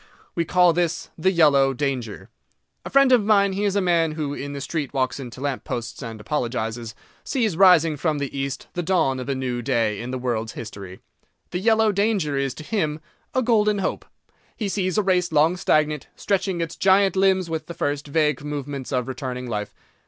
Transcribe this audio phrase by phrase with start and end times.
[0.33, 2.31] We call this "the yellow danger."
[2.83, 6.01] A friend of mine—he is a man who in the street walks into lamp posts,
[6.01, 10.53] and apologises—sees rising from the East the dawn of a new day in the world's
[10.53, 11.01] history.
[11.51, 12.99] The yellow danger is to him
[13.35, 14.05] a golden hope.
[14.57, 18.91] He sees a race long stagnant, stretching its giant limbs with the first vague movements
[18.91, 19.71] of returning life.